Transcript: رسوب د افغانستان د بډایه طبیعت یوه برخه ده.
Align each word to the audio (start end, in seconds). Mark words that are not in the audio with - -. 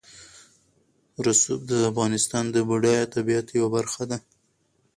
رسوب 1.25 1.61
د 1.71 1.73
افغانستان 1.91 2.45
د 2.51 2.57
بډایه 2.69 3.05
طبیعت 3.15 3.47
یوه 3.57 3.69
برخه 3.75 4.03
ده. 4.09 4.17